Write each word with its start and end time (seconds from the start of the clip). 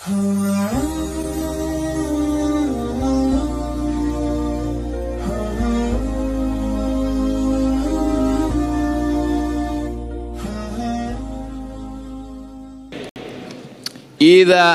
Idza 0.00 0.16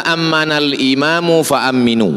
ammanal 0.05 0.77
imamu 0.77 1.41
fa 1.41 1.73
aminu. 1.73 2.13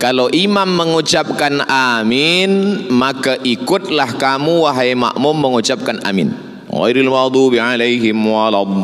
Kalau 0.00 0.32
imam 0.32 0.72
mengucapkan 0.72 1.68
amin, 1.68 2.88
maka 2.88 3.36
ikutlah 3.44 4.16
kamu 4.16 4.64
wahai 4.64 4.96
makmum 4.96 5.36
mengucapkan 5.36 6.00
amin. 6.00 6.47
Ghairil 6.78 7.10
maghdubi 7.10 7.58
alaihim 7.58 8.14
waladdallin. 8.22 8.78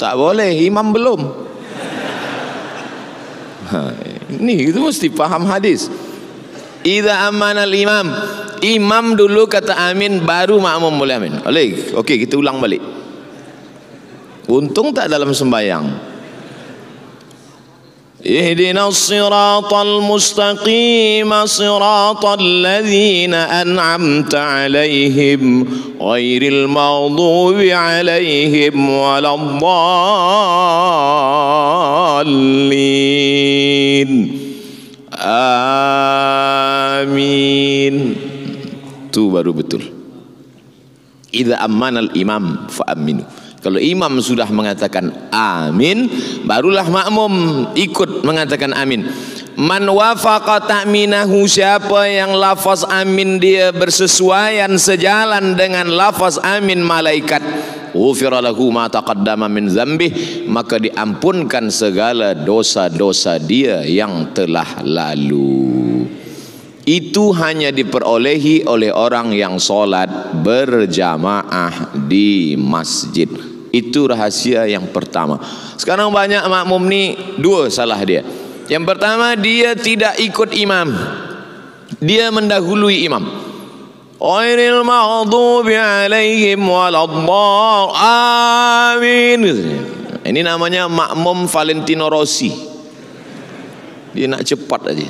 Tak 0.00 0.16
boleh, 0.16 0.48
imam 0.64 0.96
belum. 0.96 1.20
Ha, 3.68 3.92
ini 4.40 4.72
itu 4.72 4.80
mesti 4.80 5.12
faham 5.12 5.44
hadis. 5.44 5.92
Idza 6.80 7.28
amana 7.28 7.68
al-imam, 7.68 8.08
imam 8.64 9.12
dulu 9.12 9.44
kata 9.44 9.76
amin 9.92 10.24
baru 10.24 10.56
makmum 10.56 10.96
boleh 10.96 11.20
amin. 11.20 11.44
Boleh. 11.44 11.92
Okey, 12.00 12.16
kita 12.24 12.40
ulang 12.40 12.64
balik. 12.64 12.80
Untung 14.48 14.96
tak 14.96 15.12
dalam 15.12 15.36
sembahyang. 15.36 16.09
اهدنا 18.26 18.88
الصراط 18.88 19.74
المستقيم 19.74 21.46
صراط 21.46 22.26
الذين 22.26 23.34
أنعمت 23.34 24.34
عليهم 24.34 25.68
غير 26.00 26.42
المغضوب 26.42 27.56
عليهم 27.60 28.90
ولا 28.90 29.34
الضالين. 29.34 29.70
آمين. 35.20 36.10
tu 39.10 39.30
baru 39.34 39.50
al 41.98 42.10
imam 42.14 42.70
fa 42.70 42.84
aminu 42.94 43.26
kalau 43.60 43.76
imam 43.76 44.24
sudah 44.24 44.48
mengatakan 44.48 45.12
amin, 45.28 46.08
barulah 46.48 46.88
makmum 46.88 47.68
ikut 47.76 48.24
mengatakan 48.24 48.72
amin. 48.72 49.04
Man 49.60 49.84
wafaqa 49.84 50.64
ta'minahu 50.64 51.44
siapa 51.44 52.08
yang 52.08 52.32
lafaz 52.32 52.88
amin 52.88 53.36
dia 53.36 53.68
bersesuaian 53.68 54.72
sejalan 54.80 55.52
dengan 55.60 55.92
lafaz 55.92 56.40
amin 56.40 56.80
malaikat. 56.80 57.44
Ufira 57.92 58.40
lahu 58.40 58.72
ma 58.72 58.88
taqaddama 58.88 59.52
min 59.52 59.68
zambih 59.68 60.46
maka 60.48 60.80
diampunkan 60.80 61.68
segala 61.68 62.32
dosa-dosa 62.32 63.36
dia 63.36 63.84
yang 63.84 64.32
telah 64.32 64.80
lalu. 64.80 66.08
Itu 66.88 67.36
hanya 67.36 67.68
diperolehi 67.68 68.64
oleh 68.64 68.88
orang 68.88 69.36
yang 69.36 69.60
solat 69.60 70.08
berjamaah 70.40 71.92
di 72.08 72.56
masjid. 72.56 73.49
Itu 73.70 74.10
rahasia 74.10 74.66
yang 74.66 74.90
pertama. 74.90 75.38
Sekarang 75.78 76.10
banyak 76.10 76.42
makmum 76.42 76.82
ni 76.90 77.14
dua 77.38 77.70
salah 77.70 77.98
dia. 78.02 78.26
Yang 78.66 78.84
pertama 78.86 79.38
dia 79.38 79.78
tidak 79.78 80.18
ikut 80.18 80.50
imam. 80.54 80.90
Dia 82.02 82.30
mendahului 82.34 83.06
imam. 83.06 83.24
Ghairil 84.20 84.82
maghdubi 84.84 85.74
alaihim 85.74 86.60
waladdall. 86.66 87.94
Amin. 87.96 89.42
Ini 90.20 90.40
namanya 90.44 90.86
makmum 90.86 91.48
Valentino 91.48 92.06
Rossi. 92.12 92.52
Dia 94.12 94.26
nak 94.26 94.44
cepat 94.44 94.92
aja. 94.92 95.08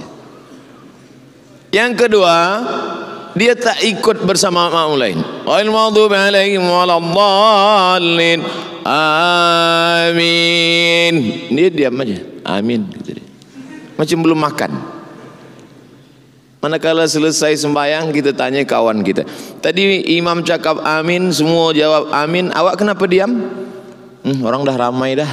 Yang 1.70 1.92
kedua, 2.06 2.34
dia 3.38 3.54
tak 3.54 3.78
ikut 3.86 4.26
bersama 4.26 4.66
makmum 4.66 4.98
lain. 4.98 5.18
Ghairil 5.46 5.70
maghdubi 5.70 6.16
alaihim 6.18 6.66
waladdallin. 6.66 8.42
Amin. 10.10 11.14
Dia 11.54 11.68
diam 11.70 11.94
aja. 12.00 12.18
Amin. 12.42 12.90
Macam 13.94 14.18
belum 14.24 14.38
makan. 14.40 14.72
Manakala 16.60 17.08
selesai 17.08 17.56
sembahyang 17.56 18.12
kita 18.12 18.36
tanya 18.36 18.60
kawan 18.68 19.00
kita. 19.00 19.24
Tadi 19.64 20.04
imam 20.20 20.44
cakap 20.44 20.84
amin, 20.84 21.32
semua 21.32 21.72
jawab 21.72 22.12
amin. 22.12 22.52
Awak 22.52 22.76
kenapa 22.76 23.08
diam? 23.08 23.32
Hmm, 24.20 24.44
orang 24.44 24.68
dah 24.68 24.76
ramai 24.76 25.16
dah. 25.16 25.32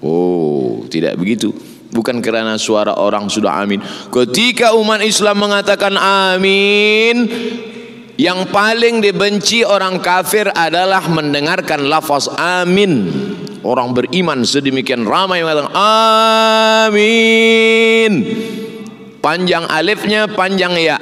Oh, 0.00 0.84
tidak 0.88 1.16
begitu 1.20 1.52
bukan 1.94 2.18
kerana 2.18 2.58
suara 2.58 2.98
orang 2.98 3.30
sudah 3.30 3.62
amin. 3.62 3.78
Ketika 4.10 4.74
umat 4.74 4.98
Islam 5.06 5.38
mengatakan 5.46 5.94
amin, 5.94 7.30
yang 8.18 8.50
paling 8.50 8.98
dibenci 8.98 9.62
orang 9.62 10.02
kafir 10.02 10.50
adalah 10.50 11.06
mendengarkan 11.06 11.86
lafaz 11.86 12.26
amin. 12.34 13.30
Orang 13.64 13.96
beriman 13.96 14.44
sedemikian 14.44 15.06
ramai 15.06 15.40
mengatakan 15.46 15.70
amin. 16.90 18.12
Panjang 19.24 19.64
alifnya, 19.72 20.28
panjang 20.28 20.76
ya. 20.76 21.00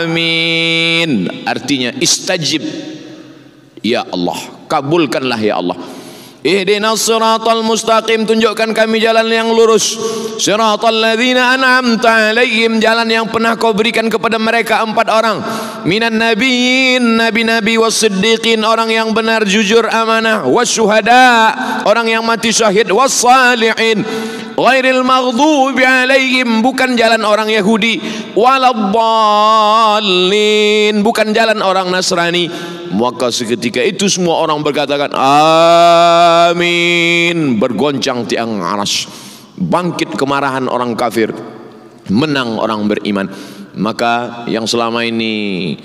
Amin. 0.00 1.28
Artinya 1.44 1.92
istajib. 2.00 2.64
Ya 3.84 4.00
Allah, 4.08 4.40
kabulkanlah 4.64 5.36
ya 5.36 5.60
Allah. 5.60 5.76
Ihdinas 6.46 7.02
siratal 7.02 7.66
mustaqim. 7.66 8.22
Tunjukkan 8.22 8.70
kami 8.70 9.02
jalan 9.02 9.26
yang 9.26 9.50
lurus. 9.50 9.98
Siratal 10.38 10.94
ladzina 10.94 11.58
an'amta 11.58 12.30
alaihim. 12.30 12.78
Jalan 12.78 13.10
yang 13.10 13.26
pernah 13.26 13.58
kau 13.58 13.74
berikan 13.74 14.06
kepada 14.06 14.38
mereka 14.38 14.86
empat 14.86 15.10
orang. 15.10 15.42
Minan 15.82 16.22
nabiyyin 16.22 17.18
nabi-nabi 17.18 17.74
was-siddiqin 17.82 18.62
orang 18.62 18.94
yang 18.94 19.10
benar 19.10 19.42
jujur 19.42 19.90
amanah 19.90 20.46
wasyuhada 20.46 21.54
orang 21.82 22.10
yang 22.10 22.22
mati 22.22 22.54
syahid 22.54 22.90
was-salihin 22.90 24.06
ghairil 24.56 25.04
maghdubi 25.04 25.84
alaihim 25.84 26.64
bukan 26.64 26.96
jalan 26.96 27.22
orang 27.22 27.52
Yahudi. 27.52 28.00
Waladdallin 28.32 29.04
bukan 31.04 31.36
jalan 31.36 31.60
orang 31.62 31.92
Nasrani. 31.92 32.48
Maka 32.96 33.28
seketika 33.28 33.84
itu 33.84 34.08
semua 34.08 34.40
orang 34.40 34.64
berkatakan 34.64 35.12
amin. 36.56 37.60
Bergoncang 37.60 38.24
tiang 38.24 38.64
aras. 38.64 39.06
Bangkit 39.56 40.16
kemarahan 40.16 40.66
orang 40.66 40.96
kafir. 40.96 41.30
Menang 42.08 42.56
orang 42.56 42.88
beriman. 42.88 43.28
Maka 43.76 44.44
yang 44.48 44.64
selama 44.64 45.04
ini 45.04 45.76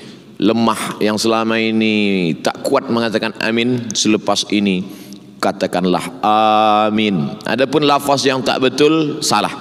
lemah 0.41 0.97
yang 0.97 1.21
selama 1.21 1.61
ini 1.61 2.33
tak 2.41 2.65
kuat 2.65 2.89
mengatakan 2.89 3.29
amin 3.45 3.93
selepas 3.93 4.49
ini 4.49 5.00
katakanlah 5.41 6.21
amin. 6.21 7.41
Adapun 7.41 7.81
lafaz 7.81 8.21
yang 8.29 8.45
tak 8.45 8.61
betul 8.61 9.25
salah. 9.25 9.51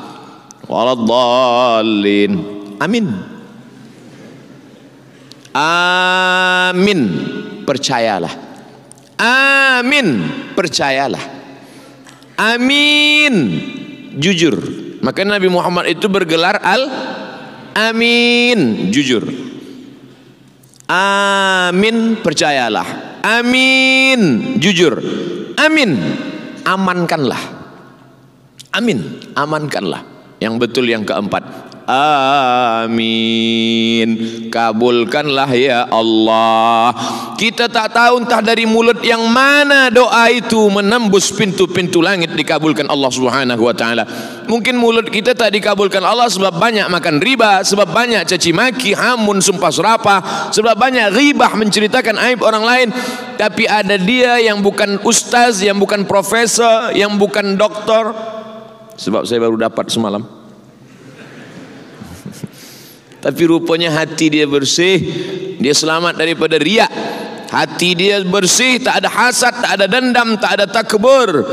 Waladdallin 0.68 2.32
amin. 2.76 3.06
Amin. 5.50 7.00
Percayalah. 7.66 8.30
Amin. 9.18 10.22
Percayalah. 10.54 11.24
Amin. 12.38 13.34
Jujur. 14.14 14.54
Maka 15.02 15.26
Nabi 15.26 15.50
Muhammad 15.50 15.90
itu 15.90 16.06
bergelar 16.06 16.62
al 16.62 16.86
amin. 17.74 18.92
Jujur. 18.94 19.26
Amin. 20.86 22.22
Percayalah. 22.22 23.18
Amin. 23.26 24.54
Jujur 24.62 25.02
amin. 25.56 25.90
Amankanlah. 26.66 27.42
Amin. 28.74 29.22
Amankanlah. 29.34 30.02
Yang 30.40 30.54
betul 30.60 30.86
yang 30.88 31.04
keempat 31.04 31.69
Amin. 32.86 34.08
Kabulkanlah 34.46 35.50
ya 35.58 35.90
Allah. 35.90 36.94
Kita 37.34 37.66
tak 37.66 37.90
tahu 37.90 38.22
entah 38.22 38.38
dari 38.38 38.62
mulut 38.62 39.02
yang 39.02 39.26
mana 39.26 39.90
doa 39.90 40.30
itu 40.30 40.70
Menembus 40.70 41.34
pintu-pintu 41.34 41.98
langit 41.98 42.30
dikabulkan 42.38 42.86
Allah 42.86 43.10
subhanahu 43.10 43.66
wa 43.66 43.74
ta'ala. 43.74 44.06
Mungkin 44.46 44.78
mulut 44.78 45.10
kita 45.10 45.34
tak 45.34 45.50
dikabulkan 45.50 46.06
Allah 46.06 46.30
Sebab 46.30 46.62
banyak 46.62 46.86
makan 46.86 47.18
riba 47.18 47.66
Sebab 47.66 47.90
banyak 47.90 48.22
caci 48.22 48.54
maki, 48.54 48.94
hamun, 48.94 49.42
sumpah 49.42 49.72
serapah 49.74 50.20
Sebab 50.54 50.78
banyak 50.78 51.10
ribah 51.10 51.58
menceritakan 51.58 52.22
aib 52.30 52.46
orang 52.46 52.62
lain. 52.62 52.94
Tapi 53.34 53.66
ada 53.66 53.98
dia 53.98 54.38
yang 54.38 54.62
bukan 54.62 55.02
ustaz 55.02 55.58
Yang 55.58 55.82
bukan 55.82 56.06
profesor 56.06 56.94
Yang 56.94 57.18
bukan 57.18 57.58
doktor. 57.58 58.14
Sebab 58.94 59.26
saya 59.26 59.42
baru 59.42 59.58
dapat 59.58 59.90
semalam 59.90 60.39
Tapi 63.20 63.42
rupanya 63.44 63.92
hati 63.92 64.32
dia 64.32 64.48
bersih. 64.48 64.96
Dia 65.60 65.76
selamat 65.76 66.16
daripada 66.16 66.56
riak. 66.56 66.88
Hati 67.52 67.92
dia 67.98 68.22
bersih, 68.24 68.80
tak 68.80 69.04
ada 69.04 69.08
hasad, 69.10 69.52
tak 69.60 69.72
ada 69.76 69.86
dendam, 69.90 70.38
tak 70.40 70.56
ada 70.56 70.64
takbur. 70.64 71.44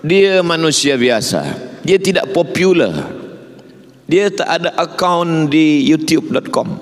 Dia 0.00 0.40
manusia 0.40 0.96
biasa. 0.96 1.44
Dia 1.84 2.00
tidak 2.00 2.32
popular. 2.32 3.12
Dia 4.08 4.32
tak 4.32 4.48
ada 4.48 4.70
akaun 4.78 5.50
di 5.50 5.84
youtube.com. 5.90 6.78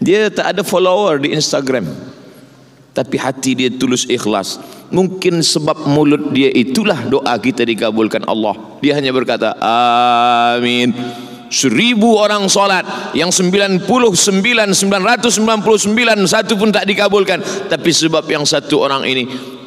Dia 0.00 0.30
tak 0.32 0.56
ada 0.56 0.62
follower 0.64 1.20
di 1.20 1.34
Instagram. 1.36 1.90
Tapi 2.96 3.16
hati 3.20 3.52
dia 3.58 3.68
tulus 3.68 4.08
ikhlas. 4.08 4.56
Mungkin 4.88 5.44
sebab 5.44 5.84
mulut 5.90 6.32
dia 6.32 6.48
itulah 6.48 7.04
doa 7.04 7.36
kita 7.36 7.66
dikabulkan 7.66 8.24
Allah. 8.24 8.56
Dia 8.80 8.96
hanya 8.96 9.12
berkata, 9.12 9.52
Amin 9.60 10.94
seribu 11.48 12.18
orang 12.18 12.50
solat 12.50 13.14
yang 13.14 13.30
sembilan 13.30 13.86
puluh 13.86 14.12
sembilan 14.12 14.74
sembilan 14.74 15.02
ratus 15.16 15.38
sembilan 15.38 15.60
puluh 15.62 15.80
sembilan 15.80 16.18
satu 16.26 16.54
pun 16.58 16.70
tak 16.74 16.84
dikabulkan. 16.86 17.68
Tapi 17.70 17.90
sebab 17.90 18.24
yang 18.26 18.44
satu 18.46 18.82
orang 18.82 19.02
ini 19.06 19.24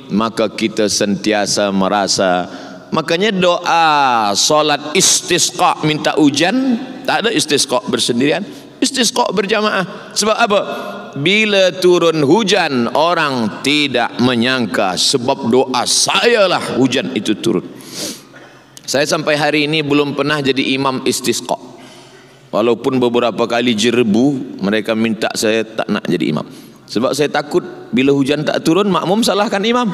maka 0.10 0.50
kita 0.50 0.90
sentiasa 0.90 1.70
merasa 1.70 2.50
makanya 2.90 3.30
doa 3.30 4.34
solat 4.34 4.98
istisqa 4.98 5.86
minta 5.86 6.18
hujan 6.18 6.82
tak 7.06 7.26
ada 7.26 7.30
istisqa 7.30 7.86
bersendirian 7.86 8.42
istisqa 8.82 9.30
berjamaah. 9.30 10.16
Sebab 10.16 10.38
apa? 10.40 10.62
Bila 11.20 11.74
turun 11.78 12.26
hujan 12.26 12.90
orang 12.96 13.62
tidak 13.62 14.18
menyangka 14.22 14.98
sebab 14.98 15.50
doa 15.52 15.84
saya 15.86 16.50
lah 16.50 16.80
hujan 16.80 17.14
itu 17.14 17.38
turun. 17.38 17.66
Saya 18.90 19.06
sampai 19.06 19.38
hari 19.38 19.70
ini 19.70 19.86
belum 19.86 20.18
pernah 20.18 20.42
jadi 20.42 20.74
imam 20.74 21.06
istisqa. 21.06 21.69
Walaupun 22.50 22.98
beberapa 22.98 23.46
kali 23.46 23.78
jerebu 23.78 24.58
mereka 24.66 24.98
minta 24.98 25.30
saya 25.38 25.62
tak 25.62 25.86
nak 25.86 26.02
jadi 26.10 26.34
imam. 26.34 26.46
Sebab 26.90 27.14
saya 27.14 27.30
takut 27.30 27.62
bila 27.94 28.10
hujan 28.10 28.42
tak 28.42 28.66
turun 28.66 28.90
makmum 28.90 29.22
salahkan 29.22 29.62
imam. 29.62 29.94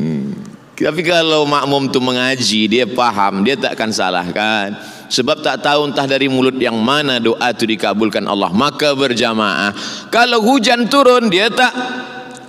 hmm. 0.00 0.32
Tapi 0.80 1.04
kalau 1.04 1.44
makmum 1.44 1.92
tu 1.92 2.00
mengaji, 2.00 2.64
dia 2.64 2.88
faham, 2.88 3.44
dia 3.44 3.52
tak 3.60 3.76
akan 3.76 3.90
salahkan. 3.92 4.72
Sebab 5.12 5.44
tak 5.44 5.60
tahu 5.60 5.92
entah 5.92 6.08
dari 6.08 6.32
mulut 6.32 6.56
yang 6.56 6.80
mana 6.80 7.20
doa 7.20 7.52
itu 7.52 7.68
dikabulkan 7.68 8.24
Allah. 8.24 8.48
Maka 8.48 8.96
berjamaah. 8.96 9.76
Kalau 10.08 10.40
hujan 10.40 10.88
turun, 10.88 11.28
dia 11.28 11.52
tak 11.52 11.76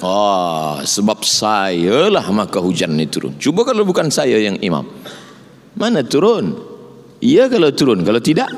Oh, 0.01 0.81
sebab 0.81 1.21
saya 1.21 2.09
lah 2.09 2.25
maka 2.33 2.57
hujan 2.57 2.97
ini 2.97 3.05
turun. 3.05 3.37
Cuba 3.37 3.61
kalau 3.61 3.85
bukan 3.85 4.09
saya 4.09 4.41
yang 4.41 4.57
imam. 4.57 4.81
Mana 5.77 6.01
turun? 6.01 6.57
Iya 7.21 7.45
kalau 7.53 7.69
turun, 7.69 8.01
kalau 8.01 8.17
tidak. 8.17 8.49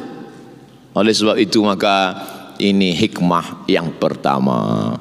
Oleh 0.96 1.12
sebab 1.12 1.36
itu 1.36 1.60
maka 1.60 2.16
ini 2.64 2.96
hikmah 2.96 3.68
yang 3.68 3.92
pertama. 4.00 4.96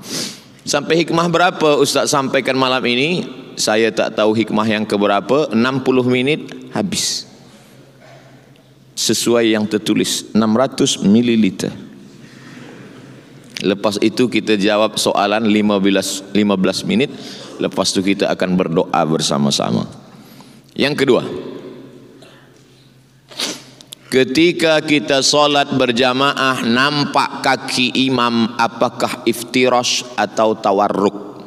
Sampai 0.67 1.07
hikmah 1.07 1.27
berapa 1.31 1.79
Ustaz 1.79 2.11
sampaikan 2.11 2.59
malam 2.59 2.83
ini? 2.91 3.23
Saya 3.55 3.95
tak 3.95 4.19
tahu 4.19 4.35
hikmah 4.35 4.67
yang 4.67 4.83
keberapa. 4.83 5.47
60 5.55 5.59
minit 6.11 6.41
habis. 6.75 7.31
Sesuai 8.99 9.55
yang 9.55 9.67
tertulis 9.71 10.27
600 10.35 11.07
mililiter. 11.07 11.92
Lepas 13.63 13.97
itu 14.03 14.27
kita 14.27 14.59
jawab 14.59 14.99
soalan 14.99 15.47
15 15.47 16.35
15 16.35 16.89
minit. 16.91 17.11
Lepas 17.63 17.95
itu 17.95 18.03
kita 18.03 18.27
akan 18.35 18.59
berdoa 18.59 19.03
bersama-sama. 19.07 19.87
Yang 20.75 20.95
kedua. 21.07 21.23
Ketika 24.13 24.85
kita 24.85 25.25
solat 25.25 25.73
berjamaah 25.73 26.69
nampak 26.69 27.41
kaki 27.41 27.97
imam 28.13 28.61
apakah 28.61 29.25
iftirash 29.25 30.05
atau 30.21 30.53
tawarruk? 30.53 31.41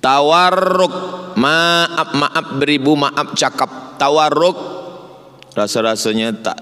Tawarruk 0.00 0.94
maaf 1.36 2.10
maaf 2.14 2.46
beribu 2.56 2.94
maaf 2.94 3.34
cakap 3.34 3.98
tawarruk 3.98 4.56
rasa-rasanya 5.54 6.34
tak 6.40 6.58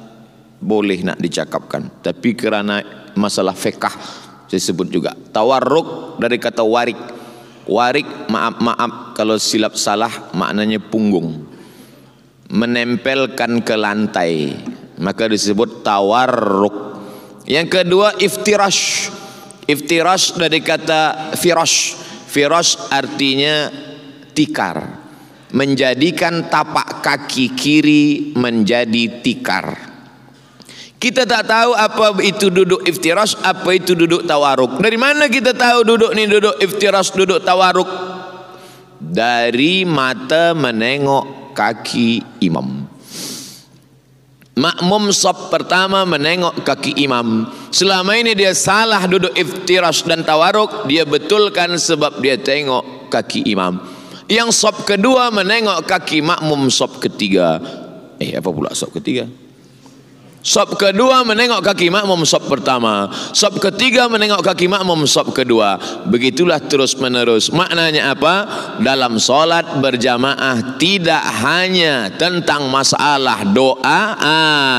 boleh 0.63 1.01
nak 1.05 1.19
dicakapkan 1.21 2.01
tapi 2.01 2.33
kerana 2.33 2.81
masalah 3.17 3.53
fiqh 3.53 4.22
saya 4.53 4.69
sebut 4.69 4.93
juga. 4.93 5.17
Tawarruk 5.17 6.21
dari 6.21 6.37
kata 6.37 6.61
warik. 6.61 7.01
Warik 7.65 8.29
maaf 8.29 8.61
maaf 8.61 9.17
kalau 9.17 9.41
silap 9.41 9.81
salah 9.81 10.29
maknanya 10.37 10.77
punggung. 10.77 11.49
Menempelkan 12.53 13.65
ke 13.65 13.73
lantai. 13.81 14.53
Maka 15.01 15.33
disebut 15.33 15.81
tawarruk. 15.81 17.01
Yang 17.49 17.81
kedua 17.81 18.13
iftirash. 18.21 19.09
Iftirash 19.65 20.37
dari 20.37 20.61
kata 20.61 21.33
firash. 21.41 21.97
Firash 22.29 22.93
artinya 22.93 23.73
tikar. 24.37 25.01
Menjadikan 25.57 26.53
tapak 26.53 27.01
kaki 27.01 27.57
kiri 27.57 28.37
menjadi 28.37 29.25
tikar 29.25 29.92
kita 31.03 31.27
tak 31.27 31.51
tahu 31.51 31.75
apa 31.75 32.15
itu 32.23 32.47
duduk 32.47 32.87
iftiras, 32.87 33.35
apa 33.43 33.75
itu 33.75 33.99
duduk 33.99 34.23
tawaruk. 34.23 34.79
Dari 34.79 34.95
mana 34.95 35.27
kita 35.27 35.51
tahu 35.51 35.83
duduk 35.83 36.15
ni 36.15 36.31
duduk 36.31 36.55
iftiras, 36.63 37.11
duduk 37.11 37.43
tawaruk? 37.43 37.91
Dari 39.03 39.83
mata 39.83 40.55
menengok 40.55 41.59
kaki 41.59 42.39
imam. 42.47 42.87
Makmum 44.55 45.11
sop 45.11 45.51
pertama 45.51 46.07
menengok 46.07 46.63
kaki 46.63 46.95
imam. 47.03 47.51
Selama 47.75 48.15
ini 48.15 48.39
dia 48.39 48.55
salah 48.55 49.03
duduk 49.11 49.35
iftiras 49.35 50.07
dan 50.07 50.23
tawaruk, 50.23 50.87
dia 50.87 51.03
betulkan 51.03 51.83
sebab 51.83 52.23
dia 52.23 52.39
tengok 52.39 53.11
kaki 53.11 53.51
imam. 53.51 53.83
Yang 54.31 54.55
sop 54.55 54.87
kedua 54.87 55.35
menengok 55.35 55.83
kaki 55.83 56.23
makmum 56.23 56.71
sop 56.71 57.03
ketiga. 57.03 57.59
Eh 58.23 58.39
apa 58.39 58.55
pula 58.55 58.71
sop 58.71 58.95
ketiga? 58.95 59.42
Sop 60.43 60.75
kedua 60.75 61.23
menengok 61.23 61.63
kaki 61.63 61.87
makmum 61.87 62.27
sop 62.27 62.51
pertama. 62.51 63.07
Sop 63.31 63.63
ketiga 63.63 64.11
menengok 64.11 64.43
kaki 64.43 64.67
makmum 64.67 65.07
sop 65.07 65.31
kedua. 65.31 65.79
Begitulah 66.11 66.59
terus 66.59 66.99
menerus. 66.99 67.55
Maknanya 67.55 68.11
apa? 68.11 68.35
Dalam 68.83 69.23
solat 69.23 69.79
berjamaah 69.79 70.83
tidak 70.83 71.23
hanya 71.47 72.11
tentang 72.19 72.67
masalah 72.67 73.47
doa, 73.47 74.19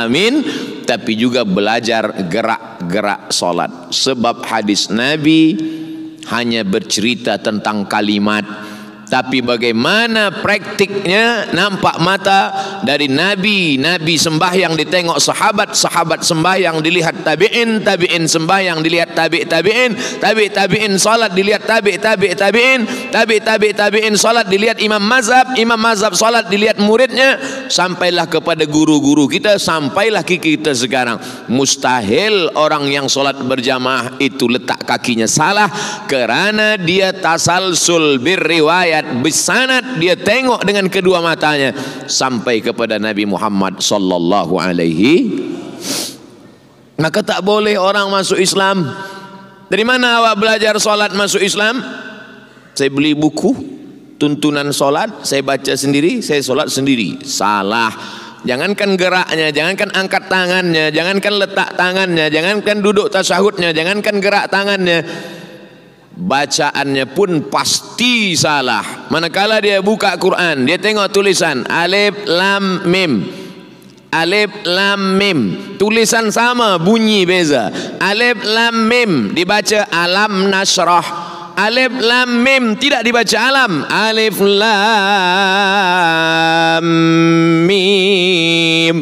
amin. 0.04 0.44
Tapi 0.84 1.16
juga 1.16 1.48
belajar 1.48 2.12
gerak-gerak 2.28 3.32
solat. 3.32 3.72
Sebab 3.96 4.44
hadis 4.44 4.92
Nabi 4.92 5.56
hanya 6.28 6.68
bercerita 6.68 7.40
tentang 7.40 7.88
kalimat 7.88 8.44
tapi 9.10 9.44
bagaimana 9.44 10.32
praktiknya 10.44 11.52
nampak 11.52 12.00
mata 12.00 12.42
dari 12.86 13.10
nabi 13.12 13.76
nabi 13.82 14.16
sembahyang 14.16 14.78
ditengok 14.78 15.20
sahabat 15.20 15.76
sahabat 15.76 16.22
sembahyang 16.22 16.80
dilihat 16.80 17.26
tabiin 17.26 17.82
tabiin 17.82 18.30
sembahyang 18.30 18.80
dilihat 18.80 19.18
tabi 19.18 19.44
tabiin 19.44 19.92
tabi 20.22 20.48
tabiin 20.54 20.96
salat 21.02 21.34
dilihat 21.34 21.66
tabi 21.66 21.98
tabi 21.98 22.32
tabiin 22.38 23.10
tabi 23.10 23.42
tabi 23.42 23.70
tabiin 23.74 24.16
salat 24.16 24.48
dilihat 24.48 24.80
imam 24.80 25.02
mazhab 25.02 25.58
imam 25.58 25.80
mazhab 25.80 26.16
salat 26.16 26.48
dilihat 26.48 26.78
muridnya 26.78 27.42
sampailah 27.68 28.30
kepada 28.30 28.64
guru-guru 28.70 29.26
kita 29.28 29.58
sampailah 29.58 30.22
kita 30.22 30.78
sekarang. 30.78 31.18
Mustahil 31.50 32.54
orang 32.54 32.86
yang 32.86 33.10
salat 33.10 33.42
berjamaah 33.42 34.22
itu 34.22 34.46
letak 34.46 34.86
kakinya 34.86 35.26
salah 35.26 35.66
kerana 36.06 36.78
dia 36.78 37.10
tasalsul 37.10 38.22
birriwayat 38.22 38.93
riwayat 38.94 39.26
bersanad 39.26 39.86
dia 39.98 40.14
tengok 40.14 40.62
dengan 40.62 40.86
kedua 40.86 41.18
matanya 41.18 41.74
sampai 42.06 42.62
kepada 42.62 43.02
Nabi 43.02 43.26
Muhammad 43.26 43.82
sallallahu 43.82 44.54
alaihi. 44.62 45.34
Maka 47.02 47.26
tak 47.26 47.42
boleh 47.42 47.74
orang 47.74 48.06
masuk 48.14 48.38
Islam. 48.38 48.86
Dari 49.66 49.82
mana 49.82 50.22
awak 50.22 50.38
belajar 50.38 50.78
solat 50.78 51.10
masuk 51.18 51.42
Islam? 51.42 51.82
Saya 52.78 52.94
beli 52.94 53.18
buku 53.18 53.74
tuntunan 54.22 54.70
solat 54.70 55.26
saya 55.26 55.42
baca 55.42 55.74
sendiri 55.74 56.22
saya 56.22 56.46
solat 56.46 56.70
sendiri. 56.70 57.26
Salah. 57.26 58.22
Jangankan 58.44 59.00
geraknya, 59.00 59.56
jangankan 59.56 59.90
angkat 59.96 60.28
tangannya, 60.28 60.92
jangankan 60.92 61.34
letak 61.40 61.80
tangannya, 61.80 62.28
jangankan 62.28 62.84
duduk 62.84 63.08
tasyahudnya, 63.08 63.72
jangankan 63.72 64.20
gerak 64.20 64.52
tangannya 64.52 65.00
bacaannya 66.14 67.10
pun 67.10 67.50
pasti 67.50 68.38
salah 68.38 69.10
manakala 69.10 69.58
dia 69.58 69.82
buka 69.82 70.14
Quran 70.22 70.70
dia 70.70 70.78
tengok 70.78 71.10
tulisan 71.10 71.66
alif 71.66 72.14
lam 72.30 72.86
mim 72.86 73.26
alif 74.14 74.52
lam 74.66 75.18
mim 75.18 75.40
tulisan 75.82 76.30
sama 76.30 76.78
bunyi 76.78 77.26
beza 77.26 77.74
alif 77.98 78.38
lam 78.46 78.76
mim 78.86 79.34
dibaca 79.34 79.90
alam 79.90 80.54
nasrah 80.54 81.34
Alif 81.54 81.94
lam 82.02 82.42
mim 82.42 82.74
tidak 82.82 83.06
dibaca 83.06 83.38
alam. 83.38 83.86
Alif 83.86 84.42
lam 84.42 84.66
mim. 87.70 88.96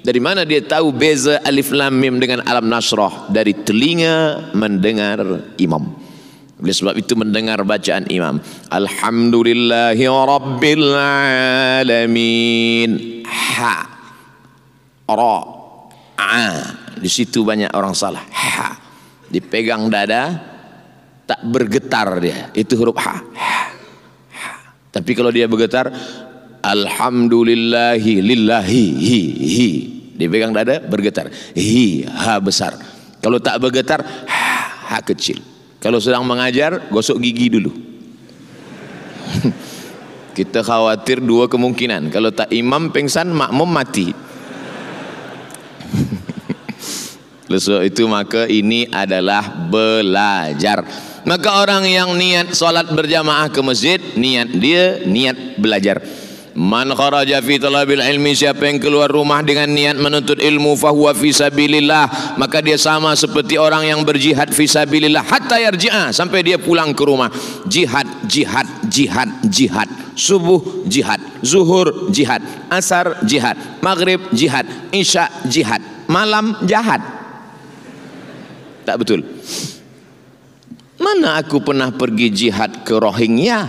Dari 0.00 0.20
mana 0.22 0.46
dia 0.46 0.62
tahu 0.62 0.94
beza 0.94 1.42
alif 1.42 1.74
lam 1.74 1.98
mim 1.98 2.22
dengan 2.22 2.46
alam 2.46 2.70
nasrah? 2.70 3.26
Dari 3.26 3.66
telinga 3.66 4.54
mendengar 4.54 5.50
imam. 5.58 5.99
Oleh 6.60 6.76
sebab 6.76 6.92
itu 7.00 7.16
mendengar 7.16 7.64
bacaan 7.64 8.04
imam. 8.12 8.36
Alhamdulillahi 8.68 10.04
Rabbil 10.04 10.86
Alamin. 11.80 12.90
Ha. 13.24 13.74
Ra. 15.08 15.36
A. 16.20 16.36
Di 17.00 17.08
situ 17.08 17.48
banyak 17.48 17.72
orang 17.72 17.96
salah. 17.96 18.20
Ha. 18.28 18.76
Dipegang 19.32 19.88
dada. 19.88 20.52
Tak 21.24 21.40
bergetar 21.48 22.20
dia. 22.20 22.52
Itu 22.52 22.76
huruf 22.76 23.00
ha. 23.00 23.16
ha. 23.16 23.60
ha. 24.36 24.50
Tapi 24.92 25.10
kalau 25.16 25.32
dia 25.32 25.48
bergetar. 25.48 25.88
Alhamdulillahi 26.60 28.20
lillahi 28.20 28.84
hi 29.00 29.22
hi. 29.48 29.70
Dipegang 30.12 30.52
dada 30.52 30.76
bergetar. 30.84 31.32
Hi 31.56 32.04
ha 32.04 32.36
besar. 32.36 32.76
Kalau 33.24 33.40
tak 33.40 33.56
bergetar 33.64 34.04
ha, 34.04 34.44
ha 34.92 35.00
kecil. 35.00 35.49
Kalau 35.80 35.96
sedang 35.96 36.28
mengajar, 36.28 36.92
gosok 36.92 37.24
gigi 37.24 37.48
dulu. 37.48 37.72
Kita 40.36 40.60
khawatir 40.60 41.24
dua 41.24 41.48
kemungkinan. 41.48 42.12
Kalau 42.12 42.28
tak 42.28 42.52
imam 42.52 42.92
pengsan, 42.92 43.32
makmum 43.32 43.64
mati. 43.64 44.12
Leso 47.50 47.80
itu 47.80 48.04
maka 48.06 48.44
ini 48.46 48.86
adalah 48.92 49.42
belajar. 49.72 50.84
Maka 51.24 51.64
orang 51.64 51.88
yang 51.88 52.12
niat 52.16 52.52
solat 52.52 52.88
berjamaah 52.92 53.48
ke 53.48 53.60
masjid, 53.64 54.00
niat 54.20 54.48
dia 54.52 55.00
niat 55.04 55.56
belajar. 55.56 56.04
Man 56.58 56.90
kharaja 56.98 57.38
fi 57.38 57.62
talabil 57.62 58.02
ilmi 58.02 58.34
siapa 58.34 58.66
yang 58.66 58.82
keluar 58.82 59.06
rumah 59.06 59.38
dengan 59.38 59.70
niat 59.70 59.94
menuntut 60.02 60.42
ilmu 60.42 60.74
fahuwa 60.74 61.14
fi 61.14 61.30
sabilillah. 61.30 62.34
Maka 62.42 62.58
dia 62.58 62.74
sama 62.74 63.14
seperti 63.14 63.54
orang 63.54 63.86
yang 63.86 64.02
berjihad 64.02 64.50
fi 64.50 64.66
sabilillah. 64.66 65.22
Hatta 65.22 65.62
yarji'a 65.62 66.10
sampai 66.10 66.42
dia 66.42 66.58
pulang 66.58 66.90
ke 66.90 67.02
rumah. 67.06 67.30
Jihad 67.70 68.26
jihad 68.26 68.66
jihad 68.90 69.30
jihad. 69.46 69.86
Subuh 70.18 70.86
jihad. 70.90 71.22
Zuhur 71.46 72.10
jihad. 72.10 72.42
Asar 72.66 73.22
jihad. 73.22 73.54
Maghrib 73.78 74.18
jihad. 74.34 74.66
Isya 74.90 75.46
jihad. 75.46 75.78
Malam 76.10 76.58
jihad. 76.66 76.98
Tak 78.82 78.96
betul. 78.98 79.22
Mana 81.00 81.40
aku 81.40 81.64
pernah 81.64 81.88
pergi 81.94 82.28
jihad 82.28 82.84
ke 82.84 82.92
Rohingya 82.92 83.64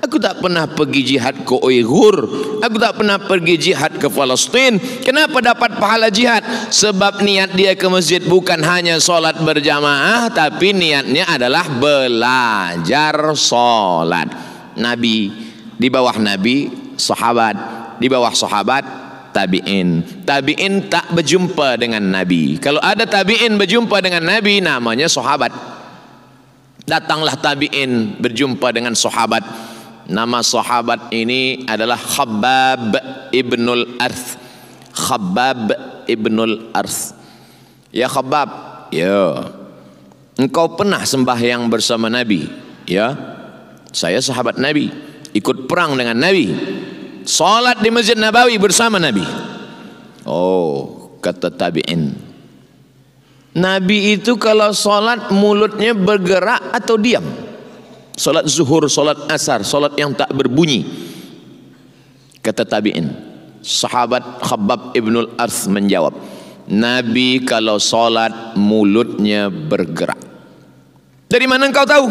Aku 0.00 0.16
tak 0.16 0.40
pernah 0.40 0.64
pergi 0.64 1.04
jihad 1.04 1.44
ke 1.44 1.54
Uyghur. 1.60 2.24
Aku 2.64 2.80
tak 2.80 2.96
pernah 2.96 3.20
pergi 3.20 3.60
jihad 3.60 4.00
ke 4.00 4.08
Palestin. 4.08 4.80
Kenapa 5.04 5.44
dapat 5.44 5.76
pahala 5.76 6.08
jihad? 6.08 6.40
Sebab 6.72 7.20
niat 7.20 7.52
dia 7.52 7.76
ke 7.76 7.84
masjid 7.84 8.24
bukan 8.24 8.64
hanya 8.64 8.96
solat 8.96 9.36
berjamaah. 9.44 10.32
Tapi 10.32 10.72
niatnya 10.72 11.28
adalah 11.28 11.68
belajar 11.68 13.12
solat. 13.36 14.32
Nabi, 14.80 15.28
di 15.76 15.88
bawah 15.92 16.16
Nabi, 16.16 16.72
sahabat. 16.96 17.56
Di 18.00 18.08
bawah 18.08 18.32
sahabat, 18.32 18.82
tabi'in. 19.36 20.24
Tabi'in 20.24 20.88
tak 20.88 21.12
berjumpa 21.12 21.76
dengan 21.76 22.08
Nabi. 22.08 22.56
Kalau 22.56 22.80
ada 22.80 23.04
tabi'in 23.04 23.60
berjumpa 23.60 24.00
dengan 24.00 24.24
Nabi, 24.24 24.64
namanya 24.64 25.12
sahabat. 25.12 25.52
Datanglah 26.88 27.36
tabi'in 27.36 28.16
berjumpa 28.16 28.72
dengan 28.72 28.96
sahabat. 28.96 29.69
Nama 30.10 30.42
sahabat 30.42 31.14
ini 31.14 31.62
adalah 31.70 31.94
Khabbab 31.94 32.98
ibnul 33.30 33.94
Arth. 34.02 34.34
Khabbab 34.90 35.70
ibnul 36.10 36.74
Arth. 36.74 37.14
Ya 37.94 38.10
Khabbab, 38.10 38.50
ya. 38.90 39.54
Engkau 40.34 40.74
pernah 40.74 41.06
sembahyang 41.06 41.70
bersama 41.70 42.10
Nabi, 42.10 42.50
ya? 42.90 43.14
Saya 43.94 44.18
sahabat 44.18 44.58
Nabi, 44.58 44.90
ikut 45.30 45.70
perang 45.70 45.94
dengan 45.94 46.18
Nabi. 46.18 46.50
Salat 47.22 47.78
di 47.78 47.94
Masjid 47.94 48.18
Nabawi 48.18 48.58
bersama 48.58 48.98
Nabi. 48.98 49.22
Oh, 50.26 51.14
kata 51.22 51.54
tabi'in. 51.54 52.18
Nabi 53.54 54.18
itu 54.18 54.34
kalau 54.42 54.74
salat 54.74 55.30
mulutnya 55.30 55.94
bergerak 55.94 56.74
atau 56.74 56.98
diam? 56.98 57.22
Solat 58.20 58.44
zuhur, 58.52 58.84
solat 58.92 59.32
asar, 59.32 59.64
solat 59.64 59.96
yang 59.96 60.12
tak 60.12 60.28
berbunyi. 60.36 60.84
Kata 62.44 62.68
tabi'in. 62.68 63.08
Sahabat 63.64 64.44
Khabbab 64.44 64.92
ibnul 64.92 65.32
Arth 65.40 65.64
menjawab. 65.72 66.12
Nabi 66.68 67.40
kalau 67.48 67.80
solat 67.80 68.52
mulutnya 68.60 69.48
bergerak. 69.48 70.20
Dari 71.32 71.48
mana 71.48 71.64
engkau 71.72 71.88
tahu? 71.88 72.06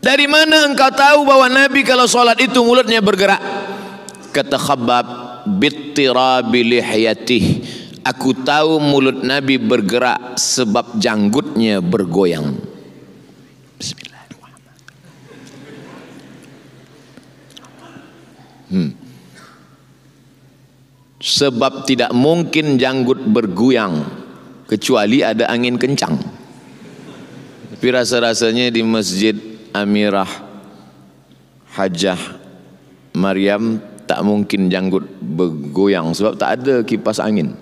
Dari 0.00 0.24
mana 0.24 0.64
engkau 0.64 0.88
tahu 0.88 1.28
bahwa 1.28 1.52
Nabi 1.52 1.84
kalau 1.84 2.08
solat 2.08 2.40
itu 2.40 2.56
mulutnya 2.64 3.04
bergerak? 3.04 3.42
Kata 4.32 4.56
Khabbab. 4.56 5.06
Bittirabi 5.42 6.72
lihyatih. 6.72 7.44
Aku 8.00 8.32
tahu 8.32 8.80
mulut 8.80 9.20
Nabi 9.20 9.60
bergerak 9.60 10.40
sebab 10.40 10.96
janggutnya 10.96 11.84
bergoyang. 11.84 12.56
Bismillah. 13.76 14.11
Hmm. 18.72 18.96
Sebab 21.22 21.84
tidak 21.84 22.10
mungkin 22.16 22.80
janggut 22.80 23.20
berguyang 23.28 24.02
kecuali 24.66 25.20
ada 25.20 25.46
angin 25.52 25.76
kencang. 25.76 26.16
Tapi 27.76 27.86
rasa-rasanya 27.92 28.72
di 28.72 28.80
Masjid 28.80 29.36
Amirah 29.76 30.28
Hajah 31.76 32.18
Maryam 33.12 33.78
tak 34.08 34.24
mungkin 34.24 34.72
janggut 34.72 35.04
bergoyang 35.20 36.12
sebab 36.16 36.36
tak 36.40 36.50
ada 36.60 36.74
kipas 36.82 37.20
angin. 37.20 37.54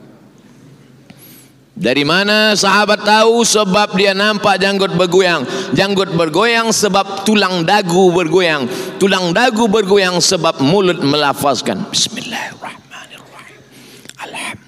Dari 1.80 2.04
mana 2.04 2.52
sahabat 2.52 3.08
tahu 3.08 3.40
sebab 3.40 3.96
dia 3.96 4.12
nampak 4.12 4.60
janggut 4.60 4.92
bergoyang. 5.00 5.48
Janggut 5.72 6.12
bergoyang 6.12 6.76
sebab 6.76 7.24
tulang 7.24 7.64
dagu 7.64 8.12
bergoyang. 8.12 8.68
Tulang 9.00 9.32
dagu 9.32 9.64
bergoyang 9.64 10.20
sebab 10.20 10.60
mulut 10.60 11.00
melafazkan. 11.00 11.88
Bismillahirrahmanirrahim. 11.88 14.60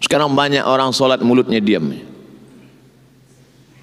Sekarang 0.00 0.32
banyak 0.32 0.64
orang 0.64 0.88
solat 0.96 1.20
mulutnya 1.20 1.60
diam. 1.60 1.92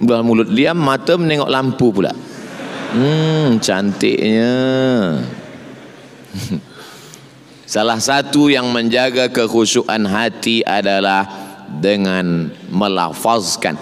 Bila 0.01 0.25
mulut 0.25 0.49
diam, 0.49 0.81
mata 0.81 1.21
menengok 1.21 1.53
lampu 1.53 1.93
pula. 1.93 2.17
Hmm, 2.97 3.61
cantiknya. 3.61 4.57
Salah 7.69 8.01
satu 8.01 8.49
yang 8.49 8.73
menjaga 8.73 9.29
kekhusyuan 9.29 10.09
hati 10.09 10.65
adalah 10.65 11.44
dengan 11.67 12.51
melafazkan. 12.69 13.77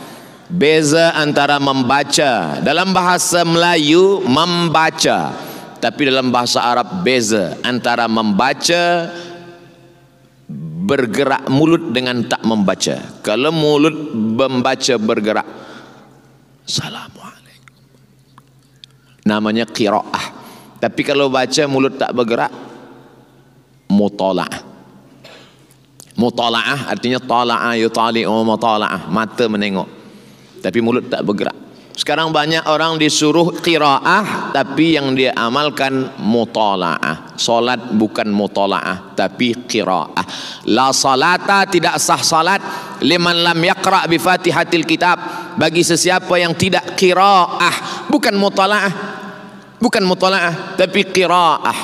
Beza 0.47 1.15
antara 1.17 1.57
membaca. 1.57 2.61
Dalam 2.61 2.93
bahasa 2.93 3.41
Melayu 3.41 4.21
membaca. 4.23 5.33
Tapi 5.81 6.01
dalam 6.07 6.31
bahasa 6.31 6.63
Arab 6.63 7.03
beza. 7.03 7.57
Antara 7.65 8.05
membaca 8.07 9.09
bergerak 10.83 11.49
mulut 11.49 11.91
dengan 11.91 12.23
tak 12.27 12.43
membaca. 12.45 13.01
Kalau 13.23 13.51
mulut 13.51 13.95
membaca 14.13 14.95
bergerak 14.99 15.47
Assalamualaikum. 16.63 17.75
Namanya 19.27 19.67
qiraah. 19.67 20.25
Tapi 20.79 21.01
kalau 21.03 21.27
baca 21.27 21.63
mulut 21.67 21.99
tak 21.99 22.15
bergerak 22.15 22.51
mutalaah 23.91 24.62
Mutala'ah 26.13 26.93
artinya 26.93 27.17
tala'a 27.17 27.74
yutali'u 27.77 28.46
mutala'ah, 28.46 29.10
mata 29.10 29.50
menengok. 29.50 29.89
Tapi 30.62 30.79
mulut 30.79 31.10
tak 31.10 31.25
bergerak. 31.25 31.63
Sekarang 31.93 32.34
banyak 32.34 32.65
orang 32.65 32.98
disuruh 32.98 33.53
qiraah 33.62 34.50
tapi 34.50 34.98
yang 34.98 35.13
dia 35.13 35.29
amalkan 35.38 36.10
mutala'ah. 36.17 37.38
Salat 37.38 37.93
bukan 37.93 38.34
mutala'ah 38.34 39.13
tapi 39.13 39.53
qiraah. 39.70 40.25
La 40.74 40.89
salata 40.89 41.70
tidak 41.70 42.01
sah 42.01 42.17
salat 42.17 42.62
liman 43.05 43.46
lam 43.46 43.62
yaqra 43.62 44.10
bi 44.10 44.17
Fatihatil 44.17 44.89
Kitab 44.89 45.22
bagi 45.53 45.86
sesiapa 45.86 46.34
yang 46.41 46.58
tidak 46.58 46.98
qiraah, 46.98 48.10
bukan 48.10 48.34
mutala'ah. 48.41 48.93
Bukan 49.77 50.01
mutala'ah 50.01 50.74
tapi 50.74 51.05
qiraah. 51.13 51.79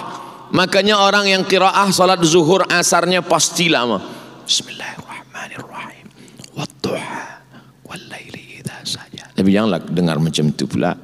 Makanya 0.50 1.06
orang 1.06 1.30
yang 1.30 1.46
qiraah 1.46 1.86
salat 1.94 2.26
zuhur 2.26 2.66
asarnya 2.66 3.22
pasti 3.22 3.70
lama. 3.70 4.19
Bismillahirrahmanirrahim. 4.50 6.10
Wadduha 6.58 7.46
wal 7.86 8.02
laili 8.10 8.58
idza 8.58 8.82
saja. 8.82 9.30
Tapi 9.30 9.54
janganlah 9.54 9.86
dengar 9.86 10.18
macam 10.18 10.50
tu 10.58 10.66
pula. 10.66 10.98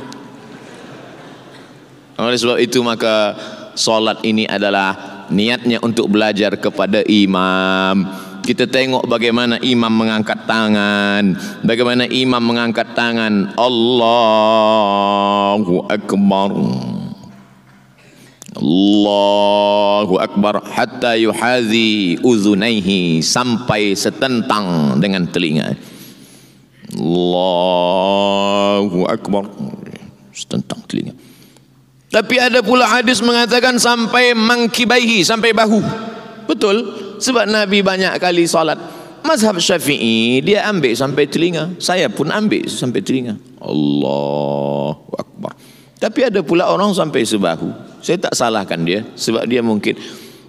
Oleh 2.21 2.37
sebab 2.37 2.61
itu 2.61 2.79
maka 2.85 3.35
solat 3.75 4.21
ini 4.23 4.45
adalah 4.47 5.25
niatnya 5.33 5.81
untuk 5.83 6.11
belajar 6.13 6.55
kepada 6.59 7.03
imam. 7.07 8.05
Kita 8.41 8.67
tengok 8.67 9.07
bagaimana 9.07 9.63
imam 9.63 9.93
mengangkat 9.95 10.43
tangan, 10.49 11.39
bagaimana 11.63 12.05
imam 12.09 12.43
mengangkat 12.43 12.99
tangan. 12.99 13.55
Allahu 13.57 14.67
akbar. 15.87 16.51
Allahu 18.61 20.21
Akbar 20.21 20.61
hatta 20.61 21.17
yuhazi 21.17 22.21
uzunaihi 22.21 23.25
sampai 23.25 23.97
setentang 23.97 25.01
dengan 25.01 25.25
telinga. 25.25 25.73
Allahu 26.93 28.29
Akbar 29.09 29.49
setentang 30.37 30.85
telinga. 30.85 31.17
Tapi 32.11 32.37
ada 32.37 32.61
pula 32.61 32.85
hadis 32.85 33.25
mengatakan 33.25 33.81
sampai 33.81 34.37
mangkibaihi 34.37 35.25
sampai 35.25 35.57
bahu. 35.57 35.81
Betul 36.45 36.85
sebab 37.17 37.49
Nabi 37.49 37.81
banyak 37.81 38.13
kali 38.21 38.45
salat. 38.45 38.77
Mazhab 39.25 39.57
Syafi'i 39.57 40.45
dia 40.45 40.69
ambil 40.69 40.93
sampai 40.93 41.25
telinga. 41.25 41.73
Saya 41.81 42.13
pun 42.13 42.29
ambil 42.29 42.69
sampai 42.69 43.01
telinga. 43.01 43.41
Allahu 43.57 45.17
Akbar. 45.17 45.57
Tapi 45.97 46.29
ada 46.29 46.45
pula 46.45 46.69
orang 46.69 46.93
sampai 46.93 47.25
sebahu. 47.25 47.90
Saya 48.01 48.17
tak 48.17 48.33
salahkan 48.33 48.81
dia 48.81 49.05
sebab 49.15 49.45
dia 49.45 49.61
mungkin. 49.61 49.97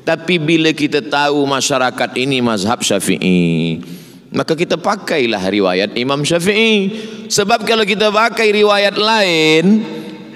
Tapi 0.02 0.42
bila 0.42 0.74
kita 0.74 1.04
tahu 1.04 1.46
masyarakat 1.46 2.10
ini 2.18 2.42
mazhab 2.42 2.82
Syafi'i, 2.82 3.78
maka 4.34 4.58
kita 4.58 4.80
pakailah 4.80 5.44
riwayat 5.46 5.94
Imam 6.00 6.26
Syafi'i. 6.26 6.90
Sebab 7.30 7.64
kalau 7.70 7.86
kita 7.86 8.10
pakai 8.10 8.50
riwayat 8.50 8.98
lain, 8.98 9.86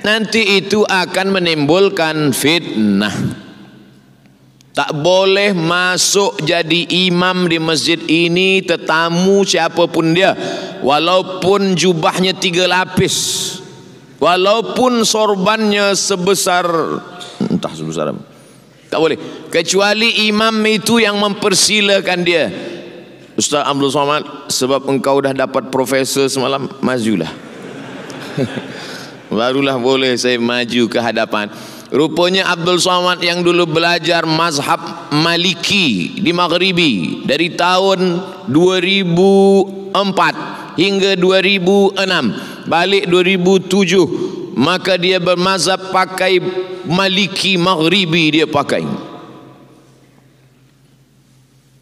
nanti 0.06 0.62
itu 0.62 0.86
akan 0.86 1.28
menimbulkan 1.34 2.30
fitnah. 2.30 3.42
Tak 4.76 4.92
boleh 4.92 5.56
masuk 5.56 6.44
jadi 6.44 7.08
imam 7.08 7.48
di 7.48 7.64
masjid 7.64 7.96
ini 8.12 8.60
tetamu 8.60 9.48
siapapun 9.48 10.12
dia. 10.12 10.36
Walaupun 10.84 11.80
jubahnya 11.80 12.36
tiga 12.36 12.68
lapis 12.68 13.16
walaupun 14.26 15.06
sorbannya 15.06 15.94
sebesar 15.94 16.66
entah 17.46 17.74
sebesar 17.78 18.10
apa. 18.10 18.26
Tak 18.90 18.98
boleh. 18.98 19.22
Kecuali 19.54 20.26
imam 20.30 20.54
itu 20.66 20.98
yang 20.98 21.22
mempersilakan 21.22 22.20
dia. 22.26 22.50
Ustaz 23.36 23.68
Abdul 23.68 23.92
Somad 23.92 24.24
sebab 24.48 24.88
engkau 24.88 25.20
dah 25.22 25.36
dapat 25.36 25.68
profesor 25.70 26.32
semalam 26.32 26.72
majulah. 26.82 27.30
Barulah 29.36 29.76
boleh 29.76 30.16
saya 30.16 30.40
maju 30.40 30.88
ke 30.88 31.00
hadapan. 31.02 31.52
Rupanya 31.92 32.48
Abdul 32.50 32.80
Somad 32.80 33.20
yang 33.22 33.44
dulu 33.44 33.68
belajar 33.68 34.26
mazhab 34.26 35.12
maliki 35.12 36.16
di 36.18 36.32
Maghribi 36.32 37.28
dari 37.28 37.52
tahun 37.54 38.24
2004 38.48 40.80
hingga 40.80 41.20
2006 41.20 42.55
balik 42.66 43.08
2007 43.10 44.56
maka 44.56 44.96
dia 44.96 45.20
bermazhab 45.20 45.92
pakai 45.92 46.40
maliki 46.88 47.60
maghribi 47.60 48.40
dia 48.40 48.48
pakai. 48.48 48.88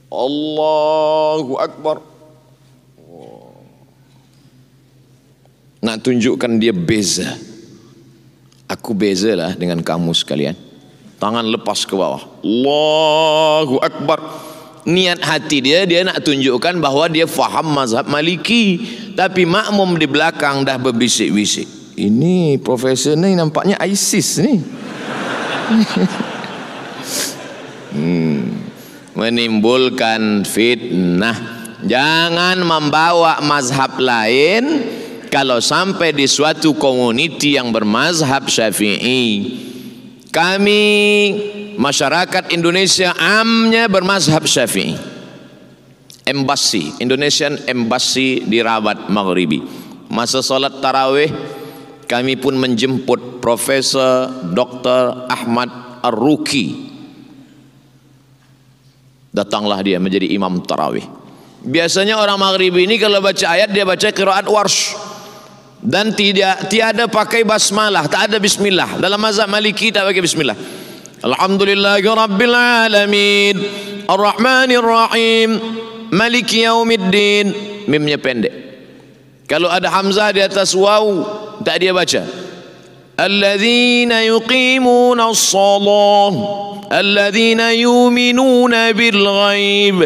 Allahu 0.09 1.53
Akbar. 1.61 2.01
Nak 5.83 5.97
tunjukkan 6.01 6.51
dia 6.57 6.73
beza. 6.73 7.37
Aku 8.65 8.97
beza 8.97 9.37
lah 9.37 9.51
dengan 9.53 9.83
kamu 9.85 10.09
sekalian. 10.15 10.57
Tangan 11.21 11.45
lepas 11.45 11.85
ke 11.85 11.93
bawah. 11.93 12.25
Allahu 12.41 13.77
Akbar. 13.85 14.19
Niat 14.83 15.23
hati 15.23 15.63
dia 15.63 15.87
dia 15.87 16.03
nak 16.03 16.19
tunjukkan 16.25 16.81
bahawa 16.83 17.07
dia 17.07 17.23
faham 17.23 17.71
mazhab 17.71 18.03
maliki 18.09 18.83
tapi 19.13 19.45
makmum 19.45 19.97
di 19.97 20.09
belakang 20.09 20.65
dah 20.65 20.77
berbisik-bisik. 20.81 21.65
Ini 21.93 22.57
profesor 22.57 23.13
ni 23.13 23.37
nampaknya 23.37 23.77
ISIS 23.85 24.41
ni. 24.41 24.55
Hmm. 27.93 28.57
menimbulkan 29.13 30.41
fitnah. 30.49 31.37
Jangan 31.85 32.57
membawa 32.57 33.37
mazhab 33.45 34.01
lain 34.01 34.81
kalau 35.29 35.61
sampai 35.61 36.09
di 36.09 36.25
suatu 36.25 36.73
komuniti 36.73 37.53
yang 37.53 37.69
bermazhab 37.69 38.49
syafi'i. 38.49 39.61
Kami 40.33 40.83
masyarakat 41.77 42.49
Indonesia 42.49 43.13
amnya 43.13 43.85
bermazhab 43.85 44.49
syafi'i 44.49 45.12
embassy 46.23 46.95
Indonesian 46.99 47.59
embassy 47.67 48.43
di 48.43 48.63
Rabat 48.63 49.11
Maghribi 49.11 49.59
masa 50.13 50.45
solat 50.45 50.77
tarawih 50.77 51.31
kami 52.05 52.37
pun 52.37 52.53
menjemput 52.59 53.41
Profesor 53.41 54.29
Dr. 54.53 55.25
Ahmad 55.25 55.99
Ar-Ruki. 56.03 56.93
Datanglah 59.33 59.81
dia 59.81 59.97
menjadi 59.97 60.29
imam 60.29 60.61
tarawih. 60.61 61.03
Biasanya 61.63 62.21
orang 62.21 62.37
Maghribi 62.37 62.85
ini 62.85 63.01
kalau 63.01 63.17
baca 63.23 63.49
ayat 63.49 63.73
dia 63.73 63.87
baca 63.87 64.13
kiraat 64.13 64.45
warsh. 64.45 64.93
Dan 65.83 66.15
tidak 66.15 66.71
tiada 66.71 67.11
pakai 67.11 67.43
basmalah 67.43 68.07
tak 68.07 68.31
ada 68.31 68.37
bismillah. 68.39 69.03
Dalam 69.03 69.19
mazhab 69.19 69.51
maliki 69.51 69.91
tak 69.91 70.07
pakai 70.07 70.23
bismillah. 70.23 70.55
Alhamdulillahi 71.23 72.07
rabbil 72.07 72.55
alamin. 72.55 73.55
Arrahmanir 74.07 74.85
rahim 74.85 75.49
maliki 76.13 76.63
yaumiddin. 76.63 77.73
Mimnya 77.89 78.21
pendek. 78.21 78.53
Kalau 79.49 79.67
ada 79.67 79.91
hamzah 79.91 80.31
di 80.31 80.39
atas 80.39 80.71
waw 80.77 81.25
tak 81.65 81.83
dia 81.83 81.91
baca. 81.91 82.23
Alladzina 83.17 84.23
yuqimuna 84.23 85.33
as-salah. 85.33 86.33
Alladzina 86.93 87.73
yu'minuna 87.73 88.93
bil 88.93 89.19
ghaib 89.19 89.97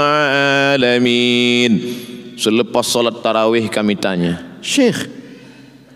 Alamin 0.75 1.71
Selepas 2.35 2.91
salat 2.91 3.23
tarawih 3.23 3.71
kami 3.71 3.95
tanya 3.95 4.59
Syekh 4.59 5.07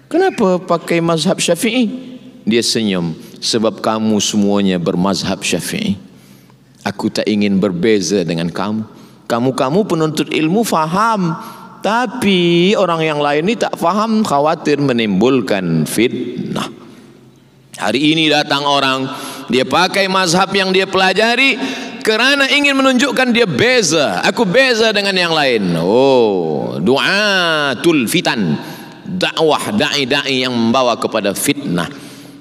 Kenapa 0.07 0.63
pakai 0.63 1.03
mazhab 1.03 1.43
syafi'i? 1.43 1.91
Dia 2.47 2.63
senyum 2.63 3.19
Sebab 3.43 3.83
kamu 3.83 4.15
semuanya 4.23 4.79
bermazhab 4.79 5.43
syafi'i. 5.43 5.99
Aku 6.87 7.11
tak 7.11 7.27
ingin 7.27 7.59
berbeza 7.59 8.23
dengan 8.23 8.47
kamu. 8.47 8.87
Kamu-kamu 9.27 9.83
penuntut 9.83 10.31
ilmu 10.31 10.63
faham. 10.63 11.35
Tapi 11.83 12.71
orang 12.79 13.03
yang 13.03 13.19
lain 13.19 13.43
ini 13.43 13.59
tak 13.59 13.75
faham. 13.75 14.23
Khawatir 14.23 14.79
menimbulkan 14.79 15.83
fitnah 15.83 16.78
hari 17.79 18.11
ini 18.11 18.27
datang 18.27 18.67
orang 18.67 19.07
dia 19.47 19.63
pakai 19.63 20.11
mazhab 20.11 20.51
yang 20.51 20.75
dia 20.75 20.83
pelajari 20.85 21.55
kerana 22.03 22.51
ingin 22.51 22.75
menunjukkan 22.75 23.31
dia 23.31 23.47
beza. 23.47 24.19
Aku 24.27 24.43
beza 24.43 24.91
dengan 24.91 25.15
yang 25.15 25.33
lain. 25.33 25.73
Oh 25.79 26.77
doa 26.77 27.73
tul 27.79 28.05
fitan. 28.05 28.59
Dakwah 29.09 29.73
dai-dai 29.73 30.45
yang 30.45 30.53
membawa 30.53 30.93
kepada 30.93 31.33
fitnah. 31.33 31.89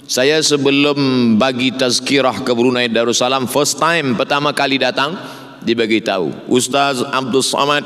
Saya 0.09 0.41
sebelum 0.41 0.97
bagi 1.41 1.73
tazkirah 1.73 2.45
ke 2.45 2.53
Brunei 2.53 2.89
Darussalam 2.89 3.45
first 3.49 3.77
time 3.81 4.17
pertama 4.17 4.53
kali 4.57 4.81
datang 4.81 5.17
dibagi 5.61 6.01
tahu 6.01 6.33
Ustaz 6.49 7.05
Abdul 7.05 7.45
Samad 7.45 7.85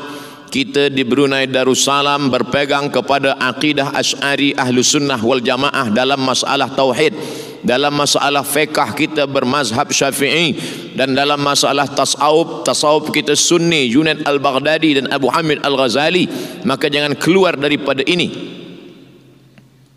kita 0.53 0.93
di 0.93 1.01
Brunei 1.03 1.49
Darussalam 1.49 2.29
berpegang 2.29 2.93
kepada 2.93 3.41
akidah 3.41 3.97
Asy'ari 3.97 4.53
Ahlus 4.53 4.93
Sunnah 4.93 5.17
wal 5.17 5.41
Jamaah 5.41 5.89
dalam 5.89 6.21
masalah 6.21 6.69
tauhid 6.69 7.17
dalam 7.65 7.97
masalah 7.97 8.45
fiqh 8.45 8.77
kita 8.93 9.25
bermazhab 9.25 9.89
Syafi'i 9.89 10.53
dan 10.93 11.17
dalam 11.17 11.41
masalah 11.41 11.89
tasawuf 11.89 12.69
tasawuf 12.69 13.09
kita 13.09 13.33
Sunni 13.33 13.89
Junaid 13.89 14.29
Al-Baghdadi 14.29 15.01
dan 15.01 15.07
Abu 15.09 15.33
Hamid 15.33 15.65
Al-Ghazali 15.65 16.29
maka 16.69 16.93
jangan 16.93 17.17
keluar 17.17 17.57
daripada 17.57 18.05
ini 18.05 18.29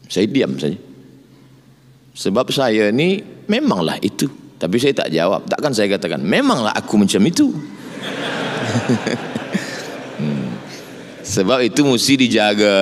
saya 0.08 0.24
diam 0.32 0.56
saja 0.56 0.80
sebab 2.16 2.48
saya 2.56 2.96
ni 2.96 3.20
memanglah 3.52 4.00
itu. 4.00 4.32
Tapi 4.56 4.80
saya 4.80 4.96
tak 4.96 5.12
jawab. 5.12 5.44
Takkan 5.52 5.76
saya 5.76 5.92
katakan, 5.92 6.24
memanglah 6.24 6.72
aku 6.72 6.96
macam 6.96 7.20
itu. 7.28 7.52
Sebab 11.26 11.66
itu 11.66 11.82
mesti 11.82 12.14
dijaga. 12.22 12.78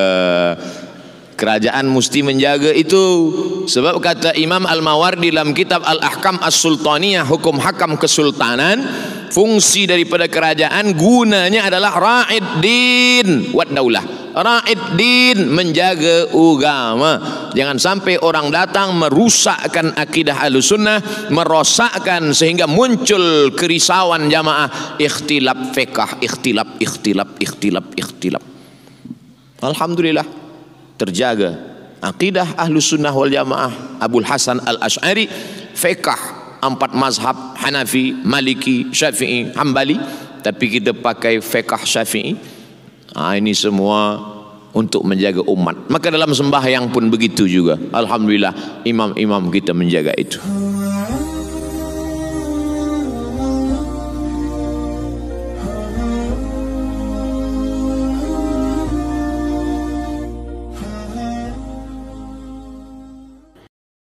Kerajaan 1.34 1.90
mesti 1.90 2.22
menjaga 2.22 2.70
itu. 2.72 3.34
Sebab 3.66 3.98
kata 3.98 4.38
Imam 4.38 4.70
Al-Mawardi 4.70 5.34
dalam 5.34 5.52
kitab 5.52 5.82
Al-Ahkam 5.82 6.38
As-Sultaniyah, 6.38 7.26
hukum 7.26 7.58
hakam 7.58 7.98
kesultanan, 7.98 8.86
fungsi 9.34 9.90
daripada 9.90 10.30
kerajaan 10.30 10.94
gunanya 10.94 11.66
adalah 11.74 11.98
ra'id 11.98 12.62
din. 12.62 13.50
Wat 13.50 13.74
daulah? 13.74 14.06
Ra'id 14.34 14.98
din 14.98 15.50
menjaga 15.50 16.30
agama. 16.30 17.14
Jangan 17.54 17.78
sampai 17.82 18.18
orang 18.22 18.50
datang 18.50 18.98
merusakkan 18.98 19.94
akidah 19.94 20.50
sunnah 20.58 21.30
merosakkan 21.30 22.34
sehingga 22.34 22.70
muncul 22.70 23.54
kerisauan 23.54 24.30
jamaah. 24.30 24.98
Ikhtilaf 25.02 25.74
fiqh 25.78 26.22
ikhtilaf 26.22 26.82
ikhtilaf 26.82 27.30
ikhtilaf 27.38 27.86
ikhtilaf. 27.94 28.44
Alhamdulillah 29.62 30.43
terjaga. 30.98 31.58
Akidah 32.04 32.60
sunnah 32.84 33.16
wal 33.16 33.32
jamaah 33.32 33.72
Abdul 34.04 34.28
Hasan 34.28 34.60
Al-Asy'ari 34.60 35.32
fiqh 35.72 36.12
empat 36.60 36.92
mazhab 36.96 37.56
Hanafi, 37.60 38.12
Maliki, 38.24 38.92
Syafi'i, 38.92 39.56
Hambali. 39.56 39.96
Tapi 40.44 40.66
kita 40.68 40.92
pakai 40.92 41.40
fiqh 41.40 41.88
Syafi'i. 41.88 42.36
Ha, 43.16 43.40
ini 43.40 43.56
semua 43.56 44.20
untuk 44.76 45.08
menjaga 45.08 45.46
umat. 45.48 45.88
Maka 45.88 46.12
dalam 46.12 46.36
sembahyang 46.36 46.92
pun 46.92 47.08
begitu 47.08 47.48
juga. 47.48 47.80
Alhamdulillah 47.94 48.84
imam-imam 48.84 49.48
kita 49.54 49.72
menjaga 49.72 50.12
itu 50.20 50.44